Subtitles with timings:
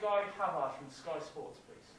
[0.00, 1.90] Guy Havord from Sky Sports, please.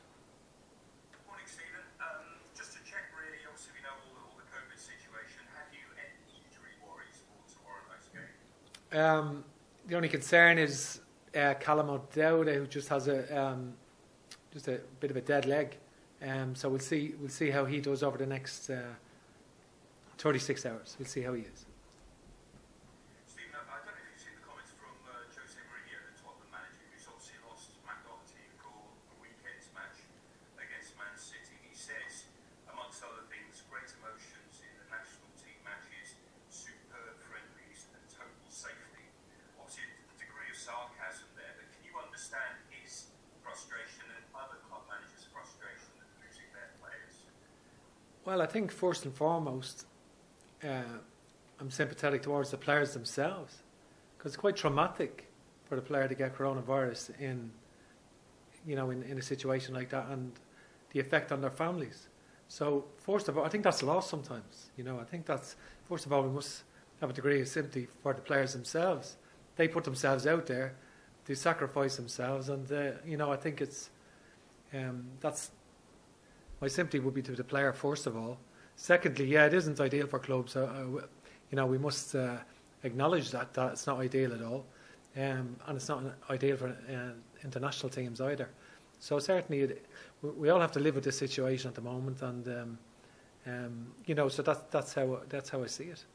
[1.28, 1.86] Morning, Stephen.
[2.02, 2.26] Um,
[2.58, 5.46] just to check, really, obviously we know all the, all the COVID situation.
[5.54, 8.98] Have you any injury worries for tomorrow night's game?
[8.98, 9.44] Um,
[9.88, 11.02] the only concern is
[11.36, 13.74] uh, Callum O'Dowda, who just has a um,
[14.52, 15.78] just a bit of a dead leg.
[16.26, 18.82] Um, so we'll see we'll see how he does over the next uh,
[20.18, 20.96] 36 hours.
[20.98, 21.66] We'll see how he is.
[23.26, 26.14] Stephen, I I don't know if you've seen the comments from uh, Jose Mourinho, the
[26.22, 29.98] Tottenham manager, who's obviously lost Matt Doherty for the weekend's match
[30.62, 31.58] against Man City.
[31.66, 32.30] He says,
[32.70, 36.14] amongst other things, great emotions in the national team matches,
[36.54, 39.10] superb friendlies, and total safety.
[39.58, 43.10] Obviously, a degree of sarcasm there, but can you understand his
[43.42, 47.26] frustration and other club managers' frustration at losing their players?
[48.32, 49.86] Well, I think first and foremost,
[50.64, 50.84] uh,
[51.60, 53.58] I'm sympathetic towards the players themselves
[54.18, 55.28] because it's quite traumatic
[55.68, 57.52] for the player to get coronavirus in,
[58.66, 60.32] you know, in, in a situation like that and
[60.92, 62.08] the effect on their families.
[62.48, 64.72] So, first of all, I think that's lost sometimes.
[64.78, 65.58] You know, I think that's
[65.90, 66.64] first of all we must
[67.02, 69.18] have a degree of sympathy for the players themselves.
[69.58, 70.76] They put themselves out there,
[71.26, 73.90] they sacrifice themselves, and uh, you know, I think it's
[74.74, 75.52] um, that's
[76.62, 78.38] my sympathy would be to the player first of all.
[78.76, 80.56] Secondly, yeah, it isn't ideal for clubs.
[80.56, 81.02] Uh, uh,
[81.52, 82.38] you know, we must uh,
[82.84, 84.66] acknowledge that that it's not ideal at all,
[85.18, 87.12] um, and it's not ideal for uh,
[87.44, 88.50] international teams either.
[89.00, 89.86] So certainly, it,
[90.22, 92.78] we, all have to live with this situation at the moment, and um,
[93.48, 96.06] um, you know, so that's that's how that's how I see it.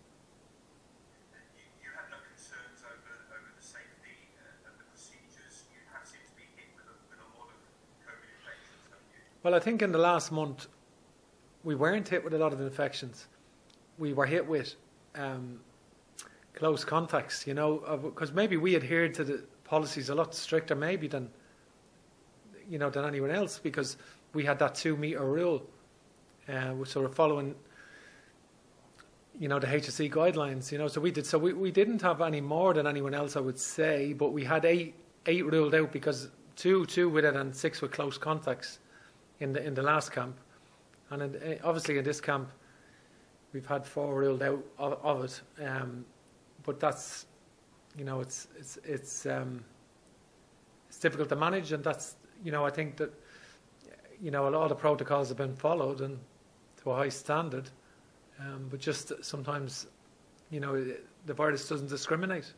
[1.57, 5.67] You, you have no concerns over, over the safety uh, of the procedures.
[5.75, 7.59] You have seemed to be hit with a, with a lot of
[8.07, 9.23] COVID infections, haven't you?
[9.47, 10.67] Well, I think in the last month
[11.63, 13.29] we weren't hit with a lot of infections.
[13.97, 14.75] We were hit with
[15.15, 15.61] um,
[16.53, 21.07] close contacts, you know, because maybe we adhered to the policies a lot stricter, maybe
[21.07, 21.31] than
[22.69, 23.99] you know than anyone else, because
[24.35, 25.63] we had that two meter rule.
[26.49, 27.55] Uh, we're sort of following,
[29.39, 30.73] you know, the HSE guidelines.
[30.73, 31.25] You know, so we did.
[31.25, 34.43] So we, we didn't have any more than anyone else, I would say, but we
[34.43, 34.97] had eight
[35.27, 38.81] eight ruled out because two two with it and six with close contacts
[39.41, 40.37] in the in the last camp,
[41.11, 42.51] and in, eh, obviously in this camp,
[43.53, 45.41] we've had four ruled out of, of it.
[45.65, 46.05] Um,
[46.65, 47.27] but that's,
[47.97, 49.65] you know, it's it's it's um,
[50.89, 53.13] it's difficult to manage, and that's you know I think that
[54.21, 56.19] you know a lot of protocols have been followed and
[56.83, 57.69] to a high standard,
[58.39, 59.87] um, but just sometimes,
[60.51, 60.87] you know,
[61.27, 62.53] the virus doesn't discriminate.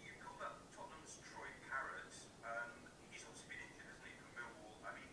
[0.00, 2.16] You called up Tottenham's Troy Parrott.
[2.40, 2.72] Um,
[3.12, 4.72] he's obviously been injured, hasn't he, for Millwall?
[4.88, 5.12] I mean,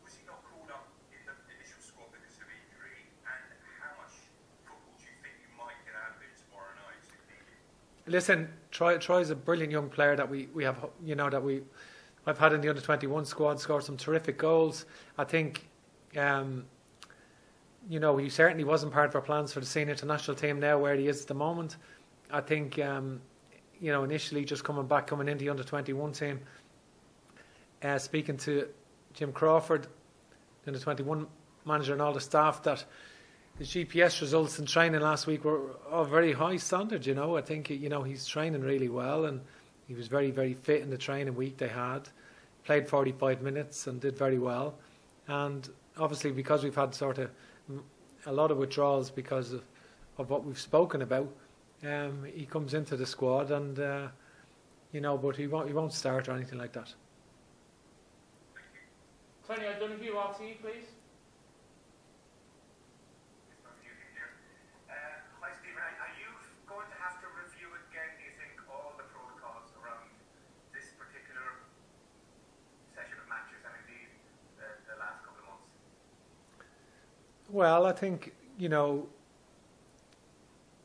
[0.00, 3.12] was he not called up in the initial squad because of injury?
[3.28, 3.44] And
[3.76, 4.16] how much
[4.64, 7.60] football do you think you might get out of him tomorrow night if needed?
[8.14, 11.62] Listen, Troy, Troy's a brilliant young player that we, we have, you know, that we,
[12.28, 14.86] I've had in the under 21 squad, scored some terrific goals.
[15.18, 15.66] I think,
[16.16, 16.64] um,
[17.88, 20.78] you know, he certainly wasn't part of our plans for the senior international team now
[20.78, 21.76] where he is at the moment.
[22.30, 23.20] I think, um,
[23.80, 26.38] you know, initially just coming back, coming into the under 21 team,
[27.82, 28.68] uh, speaking to
[29.12, 29.88] Jim Crawford,
[30.62, 31.26] the under 21
[31.64, 32.84] manager, and all the staff, that
[33.58, 37.06] the GPS results in training last week were of very high standard.
[37.06, 39.40] You know, I think you know he's training really well, and
[39.86, 42.08] he was very very fit in the training week they had.
[42.64, 44.74] Played 45 minutes and did very well,
[45.28, 47.30] and obviously because we've had sort of
[48.26, 49.62] a lot of withdrawals because of,
[50.16, 51.28] of what we've spoken about,
[51.86, 54.08] um, he comes into the squad and uh,
[54.92, 56.94] you know, but he won't he won't start or anything like that.
[59.46, 60.88] Tony O'Donoghue, RTE, please.
[63.52, 64.32] It's not you here.
[64.88, 64.94] Uh,
[65.42, 65.76] hi, Stephen.
[65.76, 66.32] Are are you
[66.64, 70.08] going to have to review again, do you think, all the protocols around
[70.72, 71.60] this particular
[72.96, 74.08] session of matches and indeed
[74.56, 75.68] the, the last couple of months?
[77.54, 79.06] Well, I think you know,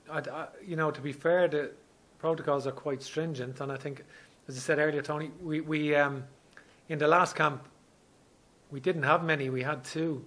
[0.08, 1.72] I, I, you know, to be fair, the
[2.20, 4.04] protocols are quite stringent, and I think,
[4.48, 6.26] as I said earlier, Tony, we we um,
[6.88, 7.68] in the last camp
[8.70, 9.50] we didn't have many.
[9.50, 10.24] We had two,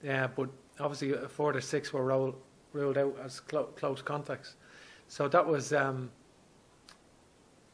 [0.00, 0.48] but
[0.78, 2.36] obviously uh, four to six were roll,
[2.72, 4.54] ruled out as clo- close contacts.
[5.08, 6.12] So that was um,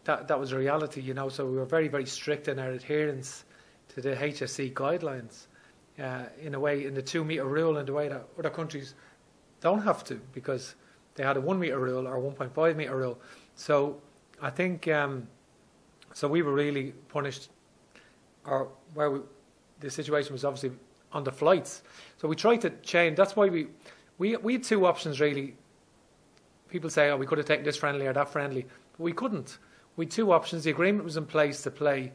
[0.05, 1.29] that that was a reality, you know.
[1.29, 3.45] So we were very very strict in our adherence
[3.89, 5.49] to the HSE guidelines.
[5.99, 8.95] Uh, in a way, in the two meter rule, in the way that other countries
[9.61, 10.75] don't have to because
[11.15, 13.19] they had a one meter rule or 1.5 meter rule.
[13.55, 14.01] So
[14.41, 15.29] I think um,
[16.15, 16.29] so.
[16.29, 17.51] We were really punished,
[18.47, 19.21] or where we,
[19.81, 20.73] the situation was obviously
[21.13, 21.83] on the flights.
[22.17, 23.17] So we tried to change.
[23.17, 23.67] That's why we
[24.19, 25.57] we we had two options really.
[26.69, 29.59] People say, "Oh, we could have taken this friendly or that friendly," but we couldn't.
[29.97, 30.65] we had two options.
[30.65, 32.13] The agreement was in place to play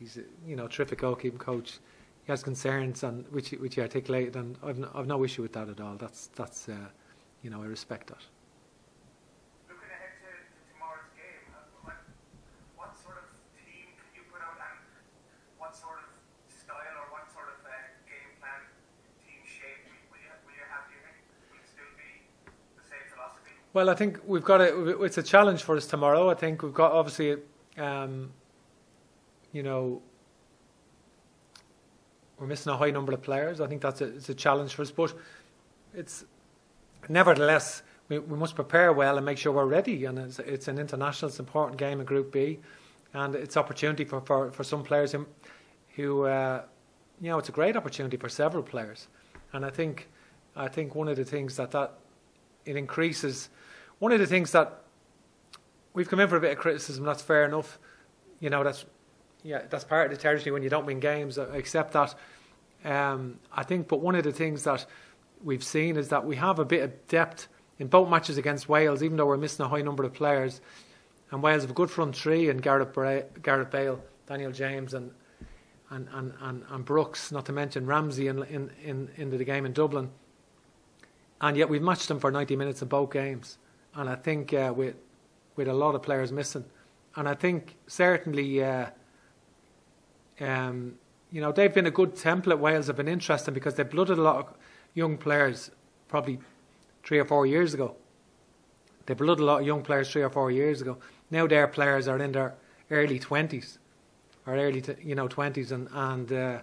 [0.00, 1.78] he's a, you know terrific goalkeeping coach.
[2.24, 5.52] He has concerns, and which which he articulated, and I've no, I've no issue with
[5.52, 5.94] that at all.
[5.94, 6.74] That's that's uh,
[7.44, 8.24] you know I respect that.
[23.72, 25.02] Well, I think we've got a.
[25.02, 26.28] It's a challenge for us tomorrow.
[26.28, 27.36] I think we've got obviously,
[27.78, 28.32] um,
[29.52, 30.02] you know,
[32.36, 33.60] we're missing a high number of players.
[33.60, 35.14] I think that's a, it's a challenge for us, but
[35.94, 36.24] it's
[37.08, 40.04] nevertheless we, we must prepare well and make sure we're ready.
[40.04, 42.58] And it's, it's an international, it's an important game in Group B,
[43.14, 45.26] and it's opportunity for for, for some players who,
[45.94, 46.62] who uh,
[47.20, 49.06] you know, it's a great opportunity for several players.
[49.52, 50.08] And I think,
[50.56, 51.99] I think one of the things that that
[52.64, 53.48] it increases
[53.98, 54.82] one of the things that
[55.92, 57.78] we've come in for a bit of criticism, that's fair enough.
[58.40, 58.84] You know, that's
[59.42, 61.38] yeah, that's part of the territory when you don't win games.
[61.38, 62.14] I accept that.
[62.84, 64.86] Um, I think, but one of the things that
[65.42, 67.48] we've seen is that we have a bit of depth
[67.78, 70.60] in both matches against Wales, even though we're missing a high number of players.
[71.30, 73.22] And Wales have a good front three and Gareth, Bra-
[73.64, 75.12] Bale, Daniel James, and
[75.90, 79.66] and, and, and, and Brooks, not to mention Ramsey in, in, in, into the game
[79.66, 80.10] in Dublin.
[81.40, 83.58] And yet we've matched them for 90 minutes in both games
[83.94, 84.96] and I think uh, with
[85.56, 86.64] with a lot of players missing,
[87.16, 88.86] and I think certainly, uh,
[90.40, 90.94] um,
[91.30, 92.58] you know, they've been a good template.
[92.58, 94.54] Wales have been interesting because they blooded a lot of
[94.94, 95.70] young players
[96.08, 96.38] probably
[97.02, 97.96] three or four years ago.
[99.06, 100.98] They blooded a lot of young players three or four years ago.
[101.30, 102.54] Now their players are in their
[102.90, 103.78] early twenties,
[104.46, 106.58] or early to, you know twenties, and and uh,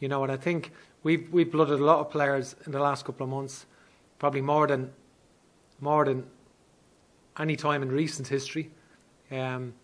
[0.00, 0.72] you know, and I think
[1.02, 3.66] we've we've blooded a lot of players in the last couple of months,
[4.18, 4.90] probably more than
[5.80, 6.24] more than
[7.38, 8.70] any time in recent history.
[9.30, 9.74] Um,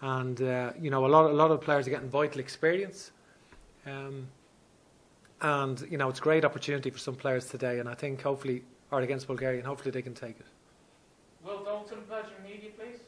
[0.00, 3.12] and uh, you know, a lot, a lot of players are getting vital experience.
[3.86, 4.26] Um,
[5.40, 7.78] and you know, it's a great opportunity for some players today.
[7.78, 10.46] And I think hopefully, or against Bulgaria, and hopefully they can take it.
[11.44, 13.00] Will Dalton pledge media, please?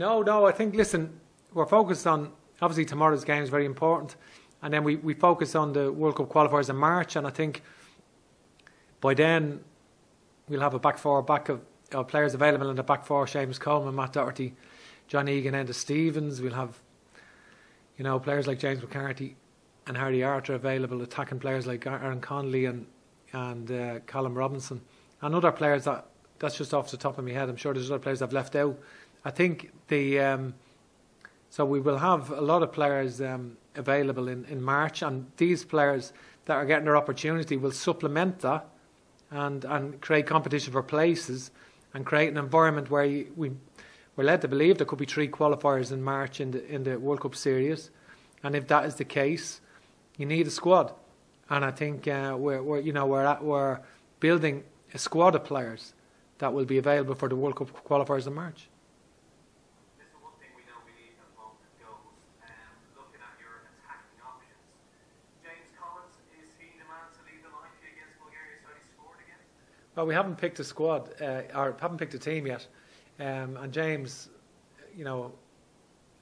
[0.00, 0.46] No, no.
[0.46, 1.20] I think listen,
[1.52, 4.16] we're focused on obviously tomorrow's game is very important,
[4.62, 7.62] and then we we focus on the World Cup qualifiers in March, and I think
[9.02, 9.60] by then
[10.48, 11.60] we'll have a back four back of
[11.94, 14.54] uh, players available in the back four: Seamus Coleman, Matt Doherty,
[15.06, 16.40] John Egan, Enda Stevens.
[16.40, 16.80] We'll have
[17.98, 19.36] you know players like James McCarthy
[19.86, 22.86] and Harry Arter available, attacking players like Aaron Connolly and
[23.34, 24.80] and uh, Callum Robinson,
[25.20, 26.06] and other players that
[26.38, 27.50] that's just off the top of my head.
[27.50, 28.78] I'm sure there's other players I've left out
[29.24, 30.54] I think the um,
[31.50, 35.64] so we will have a lot of players um, available in, in March, and these
[35.64, 36.12] players
[36.46, 38.66] that are getting their opportunity will supplement that
[39.30, 41.50] and and create competition for places
[41.92, 43.50] and create an environment where you, we
[44.16, 46.98] we're led to believe there could be three qualifiers in March in the in the
[46.98, 47.90] World Cup series,
[48.42, 49.60] and if that is the case,
[50.16, 50.92] you need a squad,
[51.50, 53.80] and I think uh, we're, we're you know we're at, we're
[54.18, 55.94] building a squad of players
[56.38, 58.68] that will be available for the World Cup qualifiers in March.
[70.00, 72.66] Well, we haven't picked a squad, uh, or haven't picked a team yet.
[73.18, 74.30] Um, and James,
[74.96, 75.30] you know,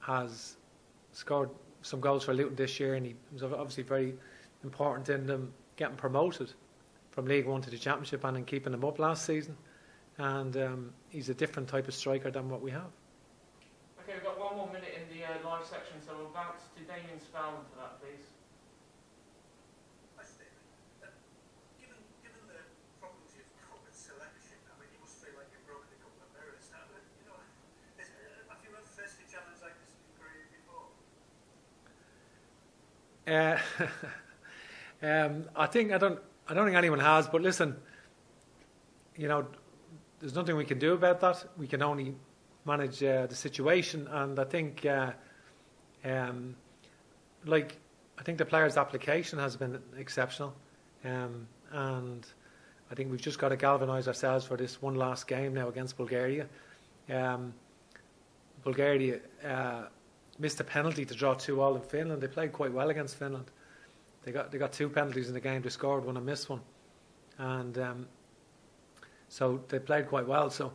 [0.01, 0.57] has
[1.13, 1.49] scored
[1.81, 4.15] some goals for Luton this year, and he was obviously very
[4.65, 6.51] important in them getting promoted
[7.11, 9.55] from League One to the Championship and in keeping them up last season.
[10.17, 12.91] And um, he's a different type of striker than what we have.
[14.03, 16.83] Okay, we've got one more minute in the uh, live section, so we'll bounce to
[16.83, 18.27] Damien Spellman for that, please.
[20.19, 20.51] Hi, Stephen.
[20.99, 21.07] Uh,
[21.79, 22.59] given, given the
[22.99, 26.19] problems you've got with selection, I mean, you must feel like you've broken a couple
[26.25, 26.67] of mirrors.
[26.73, 27.39] Now, uh, you know,
[28.01, 30.89] is, uh, have you ever faced a challenge like this in your career before?
[33.29, 33.57] Uh,
[35.03, 36.19] um, I think I don't.
[36.47, 37.27] I don't think anyone has.
[37.27, 37.75] But listen,
[39.15, 39.45] you know,
[40.19, 41.45] there's nothing we can do about that.
[41.57, 42.15] We can only
[42.65, 45.11] manage uh, the situation, and I think, uh,
[46.03, 46.55] um,
[47.45, 47.77] like,
[48.17, 50.53] I think the player's application has been exceptional,
[51.05, 52.25] um, and
[52.91, 55.97] I think we've just got to galvanise ourselves for this one last game now against
[55.97, 56.47] Bulgaria.
[57.09, 57.53] Um,
[58.63, 59.83] Bulgaria uh,
[60.39, 62.21] missed a penalty to draw two all in Finland.
[62.21, 63.51] They played quite well against Finland.
[64.23, 65.61] They got they got two penalties in the game.
[65.61, 66.61] They scored one and missed one,
[67.37, 68.07] and um,
[69.27, 70.49] so they played quite well.
[70.49, 70.73] So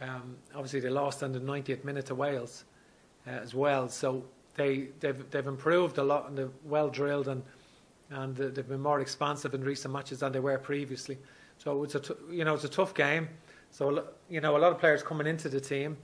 [0.00, 2.64] um, obviously they lost in the 90th minute to Wales
[3.26, 3.88] uh, as well.
[3.88, 7.42] So they they've they've improved a lot and they're well drilled and
[8.10, 11.18] and they've been more expansive in recent matches than they were previously.
[11.58, 13.28] So it's a t- you know it's a tough game.
[13.70, 15.96] So you know a lot of players coming into the team.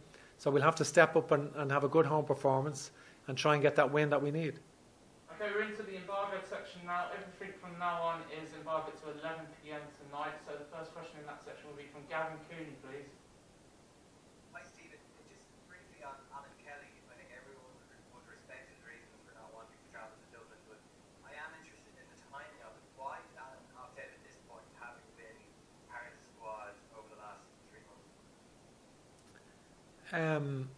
[0.43, 2.91] So we'll have to step up and, and have a good home performance
[3.31, 4.59] and try and get that win that we need.
[5.39, 7.15] Okay, we're into the embargoed section now.
[7.15, 10.35] Everything from now on is embargoed to 11 pm tonight.
[10.43, 13.07] So the first question in that section will be from Gavin Cooney, please.
[14.51, 14.99] Hi, Stephen.
[15.31, 19.47] Just briefly on Alan Kelly, I think everyone would, would respect his reasons for not
[19.55, 20.83] wanting to travel to Dublin, but
[21.23, 22.83] I am interested in the timing of it.
[22.99, 25.39] Why did Alan opt out at this point, having been
[25.87, 28.11] part of the squad over the last three months?
[30.13, 30.69] Um,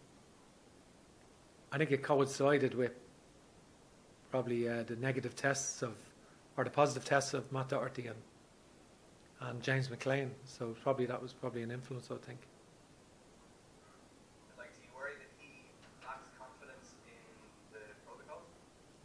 [1.71, 2.93] I think it coincided with
[4.31, 5.95] probably uh, the negative tests of,
[6.57, 8.15] or the positive tests of Matt Doherty and
[9.41, 10.29] and James McClean.
[10.45, 12.39] So probably that was probably an influence, I think.
[14.57, 15.49] Like, do you worry that he
[16.05, 18.43] lacks confidence in the protocols?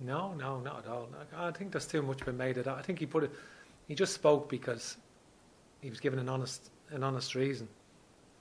[0.00, 1.08] No, no, not at all.
[1.36, 2.76] I think there's too much been made of that.
[2.76, 3.32] I think he put it.
[3.88, 4.96] He just spoke because
[5.80, 7.68] he was given an honest, an honest reason.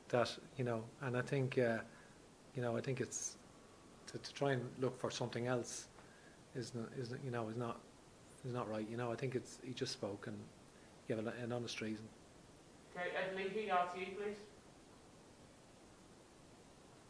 [0.10, 1.80] That you know, and I think, uh,
[2.56, 3.38] you know, I think it's
[4.08, 5.86] to, to try and look for something else
[6.56, 7.80] is not, is you know is not
[8.46, 8.88] is not right.
[8.90, 10.38] You know, I think it's he just spoke and
[11.08, 12.06] gave an, honest reason.
[12.96, 14.40] Okay, Ed Leahy, RTE, please.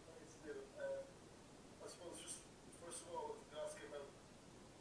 [0.08, 0.64] Thanks, Stephen.
[0.80, 1.04] Um,
[1.84, 2.44] I suppose just
[2.84, 4.08] first of all, to ask you about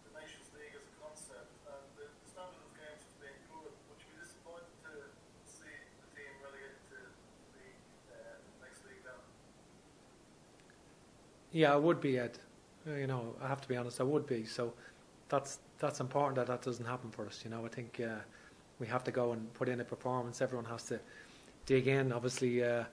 [0.06, 3.70] the Nations League as a concept and the, the standard of games has been good.
[3.70, 4.92] Would you be disappointed to
[5.46, 5.70] see
[6.02, 6.98] the team relegated to
[7.54, 7.66] the
[8.10, 9.22] uh, next league down?
[11.52, 12.38] Yeah, I would be Ed.
[12.86, 14.00] Uh, You know, I have to be honest.
[14.00, 14.44] I would be.
[14.44, 14.72] So
[15.28, 17.42] that's that's important that that doesn't happen for us.
[17.44, 18.16] You know, I think uh,
[18.80, 20.40] we have to go and put in a performance.
[20.42, 21.00] Everyone has to
[21.66, 22.12] dig in.
[22.12, 22.84] Obviously, uh,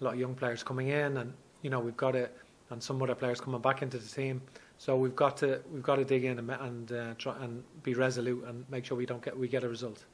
[0.00, 2.28] a lot of young players coming in, and you know we've got to,
[2.70, 4.40] and some other players coming back into the team.
[4.78, 7.94] So we've got to we've got to dig in and and uh, try and be
[7.94, 10.04] resolute and make sure we don't get we get a result.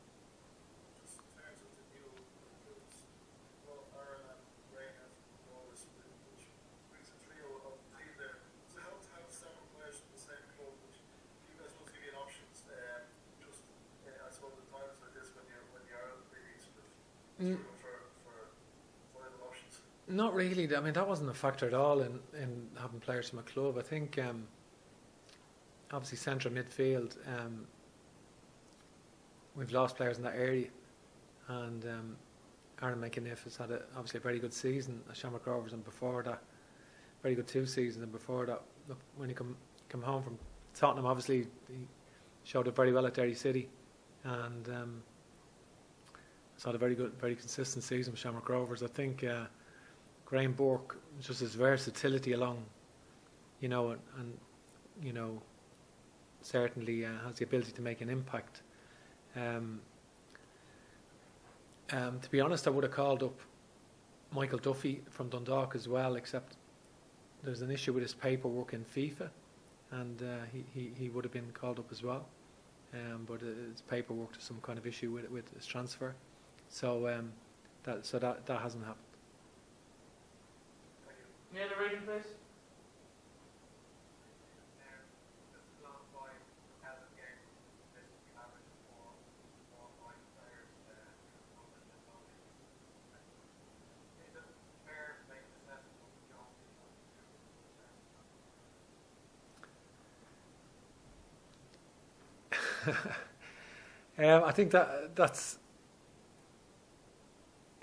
[1.02, 2.96] Just in terms of the new recruits,
[3.62, 4.42] well, Aaron and
[4.74, 5.14] Ray have
[5.54, 6.50] always been, which
[6.90, 8.42] brings a trio of team there.
[8.74, 10.98] So how to have seven players from the same club, which
[11.46, 13.02] you guys must give you an options, um,
[13.38, 13.62] just,
[14.02, 16.42] uh, I suppose at times like this when you're, when you're out of the big
[16.58, 16.86] east, but
[17.38, 17.54] Mm.
[17.54, 17.94] looking for,
[18.26, 18.36] for
[19.14, 19.78] viable options.
[20.16, 20.74] Not really.
[20.74, 23.76] I mean, that wasn't a factor at all in, in having players from a club.
[23.78, 24.44] I think um,
[25.92, 27.66] obviously central midfield, um,
[29.54, 30.68] we've lost players in that area,
[31.48, 32.16] and um,
[32.82, 36.42] Aaron McEneff has had a, obviously a very good season Shamrock Rovers, and before that,
[37.22, 38.62] very good two seasons, and before that,
[39.16, 39.54] when he come
[39.90, 40.38] come home from
[40.74, 41.86] Tottenham, obviously he
[42.44, 43.68] showed up very well at Derry City,
[44.24, 45.02] and um,
[46.54, 48.82] has had a very good, very consistent season with Shamrock Rovers.
[48.82, 49.22] I think.
[49.22, 49.44] Uh,
[50.26, 52.62] Graham Burke, just his versatility along,
[53.60, 54.38] you know, and, and
[55.02, 55.40] you know,
[56.42, 58.62] certainly uh, has the ability to make an impact.
[59.36, 59.80] Um,
[61.92, 63.38] um, to be honest, I would have called up
[64.32, 66.56] Michael Duffy from Dundalk as well, except
[67.44, 69.30] there's an issue with his paperwork in FIFA,
[69.92, 72.26] and uh, he, he, he would have been called up as well.
[72.92, 76.14] Um, but uh, his paperwork, there's some kind of issue with with his transfer,
[76.68, 77.32] so um,
[77.84, 79.15] that so that that hasn't happened.
[81.56, 82.26] Any other reading, please?
[104.18, 105.58] um, I think that that's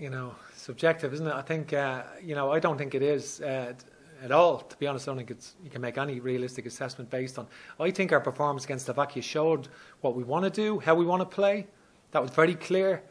[0.04, 1.34] you know subjective, isn't it?
[1.34, 3.74] I think uh, you know I don't think it is uh,
[4.22, 4.58] at all.
[4.60, 7.48] To be honest, I don't think it's you can make any realistic assessment based on.
[7.80, 9.70] I think our performance against Slovakia showed
[10.02, 11.68] what we want to do, how we want to play.
[12.12, 13.02] That was very clear.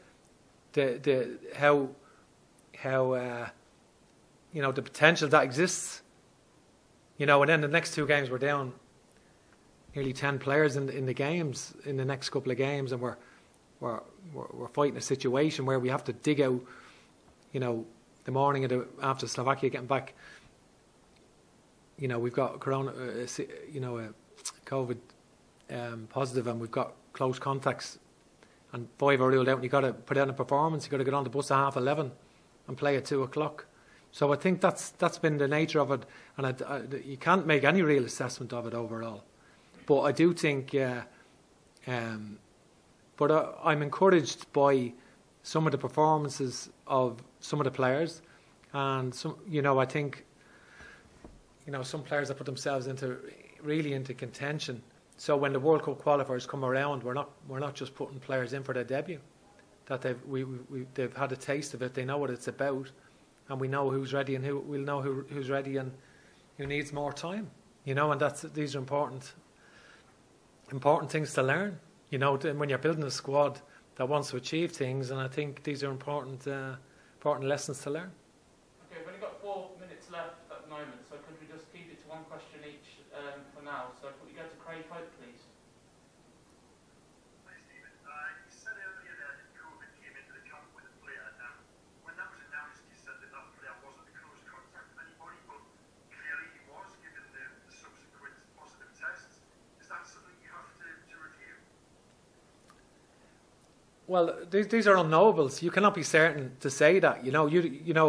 [0.75, 1.89] The the how
[2.77, 3.49] how uh,
[4.53, 6.03] you know the potential that exists.
[7.17, 8.75] You know, and then the next two games we're down
[9.95, 13.17] nearly ten players in in the games in the next couple of games, and we're
[13.81, 14.01] we're
[14.35, 16.61] we're, we're fighting a situation where we have to dig out.
[17.53, 17.87] You know,
[18.25, 20.15] the morning the, after Slovakia getting back.
[21.99, 22.93] You know, we've got corona.
[22.93, 23.27] Uh,
[23.71, 24.09] you know, uh,
[24.65, 24.99] COVID
[25.71, 27.99] um, positive, and we've got close contacts,
[28.73, 29.57] and five are ruled out.
[29.57, 30.85] And you got to put out a performance.
[30.85, 32.11] you've got to get on the bus at half eleven,
[32.69, 33.67] and play at two o'clock.
[34.13, 36.07] So I think that's that's been the nature of it,
[36.37, 39.25] and I, I, you can't make any real assessment of it overall.
[39.87, 41.03] But I do think, uh,
[41.87, 42.39] um,
[43.17, 44.93] but I, I'm encouraged by
[45.43, 48.23] some of the performances of some of the players,
[48.73, 50.25] and some, you know, I think,
[51.67, 53.19] you know, some players have put themselves into
[53.63, 54.83] really into contention.
[55.17, 58.53] So when the World Cup qualifiers come around, we're not we're not just putting players
[58.53, 59.21] in for their debut.
[59.87, 61.95] That they've we, we, they've had a taste of it.
[61.95, 62.91] They know what it's about
[63.49, 65.93] and we know who's ready and who we'll know who, who's ready and
[66.57, 67.51] who needs more time.
[67.85, 69.33] You know, and that's these are important
[70.71, 71.79] important things to learn.
[72.11, 73.61] You know, when you're building a squad
[73.97, 76.77] that wants to achieve things, and I think these are important uh,
[77.19, 78.11] important lessons to learn.
[78.89, 81.93] Okay, we've only got four minutes left at the moment, so could we just keep
[81.93, 83.93] it to one question each um, for now?
[84.01, 85.45] So could we go to Craig Hope, please?
[87.47, 87.93] Hi, Stephen.
[88.03, 91.29] Uh, you said earlier that COVID came into the camp with a player.
[91.37, 91.61] Now,
[92.09, 95.38] when that was announced, you said that that player wasn't a close contact with anybody,
[95.47, 95.61] but
[96.11, 99.45] clearly he was, given the, the subsequent positive tests.
[99.79, 101.55] Is that something you have to, to review?
[104.12, 105.62] Well, these, these are unknowables.
[105.62, 107.25] You cannot be certain to say that.
[107.25, 108.09] You know, you you know,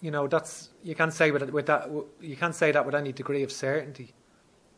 [0.00, 3.10] you know that's you can't say with with that you can't say that with any
[3.10, 4.14] degree of certainty.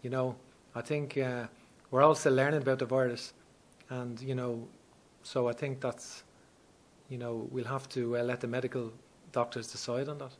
[0.00, 0.36] You know,
[0.74, 1.48] I think uh,
[1.90, 3.34] we're all still learning about the virus,
[3.90, 4.66] and you know,
[5.22, 6.24] so I think that's
[7.10, 8.90] you know we'll have to uh, let the medical
[9.32, 10.32] doctors decide on that.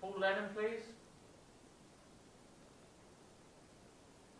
[0.00, 0.88] Paul Lennon, please.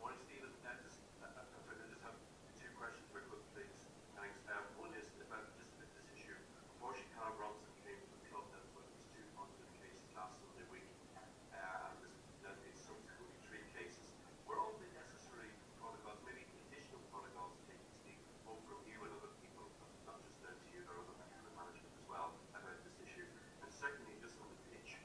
[0.00, 0.48] Morning, Stephen.
[0.64, 2.16] Uh, just, uh, uh, if I could just have
[2.56, 3.72] two questions very quick, please.
[4.16, 4.36] Thanks.
[4.48, 6.36] Uh, one is about just this, this issue.
[6.76, 10.36] Unfortunately, Carl Bronson came to the club then when there was two positive cases last
[10.44, 10.84] Sunday week,
[11.16, 14.04] uh, and there's then been subsequently three cases.
[14.44, 15.48] Were all the necessary
[15.80, 19.64] protocols, maybe additional protocols taken, Steve, both from you and other people,
[20.04, 23.24] not just down to you, or other people in management as well, about this issue?
[23.64, 25.00] And secondly, just on the pitch,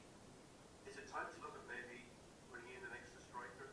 [0.84, 2.04] is it time to look at maybe
[2.52, 3.72] bringing in an extra striker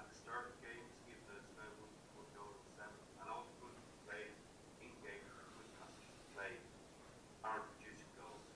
[0.00, 1.92] at the start of games, given that it's now one,
[2.24, 3.76] one goal in seven, and all the good
[4.08, 4.24] play
[4.80, 5.22] in game,
[5.58, 6.52] good passages of play
[7.44, 8.46] aren't producing goals?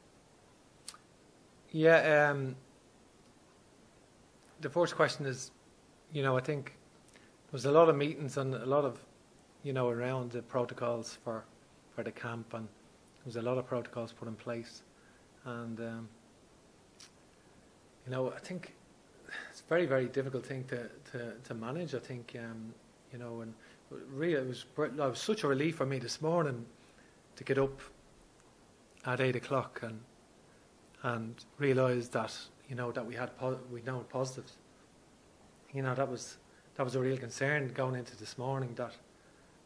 [1.73, 2.31] Yeah.
[2.31, 2.55] Um,
[4.61, 5.51] the first question is,
[6.13, 6.77] you know, I think
[7.47, 9.01] there was a lot of meetings and a lot of,
[9.63, 11.45] you know, around the protocols for,
[11.95, 14.83] for the camp, and there was a lot of protocols put in place,
[15.47, 16.09] and um,
[18.05, 18.75] you know, I think
[19.51, 21.95] it's a very very difficult thing to to, to manage.
[21.95, 22.75] I think, um,
[23.13, 23.55] you know, and
[24.11, 26.67] really it was it was such a relief for me this morning
[27.37, 27.81] to get up
[29.07, 30.01] at eight o'clock and
[31.03, 32.37] and realised that
[32.69, 34.57] you know that we had po- we know positives.
[35.73, 36.39] You know that was
[36.77, 38.95] that was a real concern going into this morning that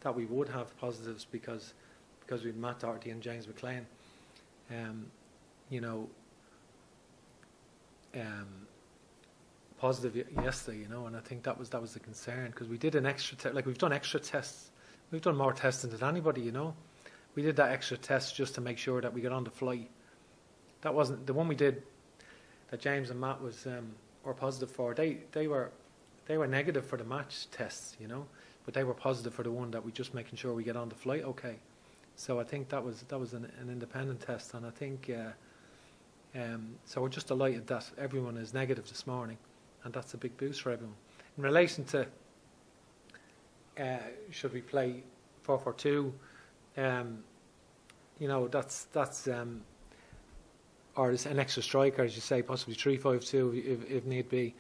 [0.00, 1.74] that we would have positives because
[2.20, 3.84] because we had Matt Doherty and James McClean.
[4.70, 5.06] Um,
[5.70, 6.08] you know,
[8.14, 8.66] um,
[9.78, 10.78] positive yesterday.
[10.78, 13.06] You know, and I think that was that was the concern because we did an
[13.06, 14.70] extra te- like we've done extra tests.
[15.10, 16.40] We've done more testing than anybody.
[16.40, 16.74] You know,
[17.34, 19.90] we did that extra test just to make sure that we got on the flight.
[20.86, 21.82] That wasn't the one we did
[22.70, 23.90] that James and Matt was um,
[24.22, 24.94] were positive for.
[24.94, 25.72] They they were
[26.26, 28.24] they were negative for the match tests, you know,
[28.64, 30.88] but they were positive for the one that we just making sure we get on
[30.88, 31.56] the flight okay.
[32.14, 36.40] So I think that was that was an, an independent test, and I think uh,
[36.40, 37.02] um, so.
[37.02, 39.38] We're just delighted that everyone is negative this morning,
[39.82, 40.94] and that's a big boost for everyone.
[41.36, 42.06] In relation to
[43.80, 43.98] uh,
[44.30, 45.02] should we play
[45.42, 46.14] four four two,
[46.76, 47.24] um,
[48.20, 49.26] you know that's that's.
[49.26, 49.62] Um,
[50.96, 54.54] or an extra striker, as you say, possibly three five two if, if need be.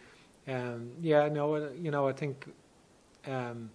[0.48, 2.46] Um, yeah, no, uh, you know, I think
[3.26, 3.70] um,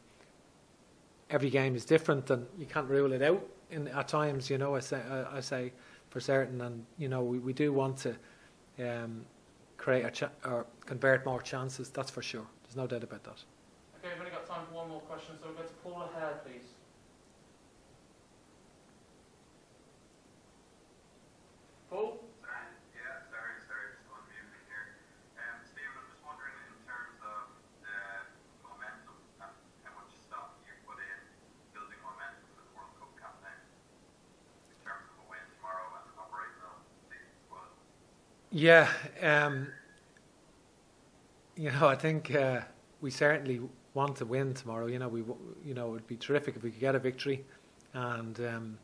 [1.30, 3.46] every game is different, and you can't rule it out.
[3.72, 5.74] In at times, you know, I say, I, I say
[6.10, 8.16] for certain, and you know, we, we do want to
[8.80, 9.26] um,
[9.78, 11.90] create a cha- or convert more chances.
[11.90, 12.46] That's for sure.
[12.64, 13.44] There's no doubt about that.
[14.00, 16.40] Okay, we've only got time for one more question, so we'll go to Paula Hare,
[16.46, 16.68] please.
[21.90, 22.24] Paul?
[22.40, 24.96] Sorry, yeah, sorry, sorry, just on mute here.
[25.36, 27.52] Um, Stephen, I'm just wondering in terms of
[27.84, 28.00] the
[28.64, 29.52] momentum and
[29.84, 31.20] how much stock you put in
[31.76, 33.60] building momentum for the World Cup campaign
[34.72, 36.80] in terms of a win tomorrow and operational
[37.12, 37.68] league squad.
[38.52, 38.90] Yeah,
[39.22, 39.68] um,
[41.56, 42.60] you know, I think uh,
[43.00, 43.62] we certainly
[43.94, 44.88] want to win tomorrow.
[44.88, 45.24] You know, we
[45.64, 47.46] you know it would be terrific if we could get a victory
[47.94, 48.78] and um,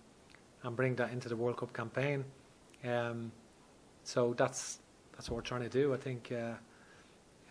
[0.63, 2.23] and bring that into the World Cup campaign.
[2.85, 3.29] Um,
[4.05, 4.79] so that's
[5.11, 5.93] that's what we're trying to do.
[5.93, 6.31] I think.
[6.31, 6.53] Uh,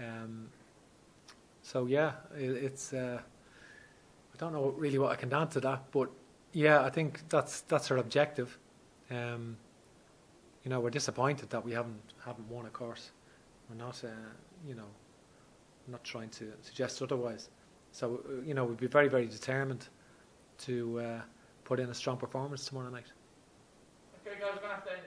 [0.03, 0.49] um,
[1.61, 2.95] so yeah, it, it's.
[2.95, 6.11] Uh, I don't know really what I can add to that, but
[6.53, 8.59] yeah, I think that's that's our objective.
[9.11, 9.59] Um,
[10.67, 12.67] you know, we're disappointed that we haven't haven't won.
[12.67, 13.13] Of course,
[13.71, 14.03] we're not.
[14.03, 14.09] Uh,
[14.67, 14.91] you know,
[15.87, 17.51] not trying to suggest otherwise.
[17.93, 19.87] So uh, you know, we'd be very very determined
[20.67, 21.21] to uh,
[21.63, 23.13] put in a strong performance tomorrow night.
[24.27, 25.03] Okay, guys, we're going to have to end